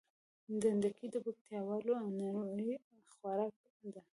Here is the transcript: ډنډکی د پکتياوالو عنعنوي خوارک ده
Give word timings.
ډنډکی 0.61 1.05
د 1.11 1.15
پکتياوالو 1.25 1.91
عنعنوي 2.03 2.73
خوارک 3.13 3.53
ده 3.93 4.01